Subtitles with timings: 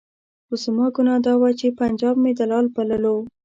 [0.45, 3.15] خو زما ګناه دا وه چې پنجاب مې دلال بللو.